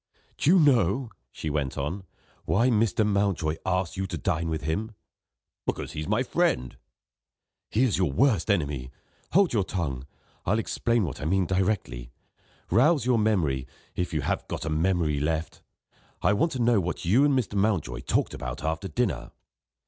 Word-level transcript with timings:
"Do 0.39 0.49
you 0.49 0.57
know," 0.59 1.11
she 1.31 1.51
went 1.51 1.77
on, 1.77 2.05
"why 2.45 2.71
Mr. 2.71 3.05
Mountjoy 3.05 3.57
asked 3.67 3.97
you 3.97 4.07
to 4.07 4.17
dine 4.17 4.49
with 4.49 4.63
him?" 4.63 4.95
"Because 5.67 5.91
he's 5.91 6.07
my 6.07 6.23
friend." 6.23 6.75
"He 7.69 7.83
is 7.83 7.99
your 7.99 8.11
worst 8.11 8.49
enemy. 8.49 8.89
Hold 9.33 9.53
your 9.53 9.63
tongue! 9.63 10.07
I'll 10.43 10.57
explain 10.57 11.03
what 11.03 11.21
I 11.21 11.25
mean 11.25 11.45
directly. 11.45 12.09
Rouse 12.71 13.05
your 13.05 13.19
memory, 13.19 13.67
if 13.95 14.11
you 14.11 14.21
have 14.21 14.47
got 14.47 14.65
a 14.65 14.71
memory 14.71 15.19
left. 15.19 15.61
I 16.23 16.33
want 16.33 16.51
to 16.53 16.59
know 16.59 16.79
what 16.81 17.05
you 17.05 17.23
and 17.23 17.37
Mr. 17.37 17.53
Mountjoy 17.53 17.99
talked 17.99 18.33
about 18.33 18.63
after 18.63 18.87
dinner." 18.87 19.29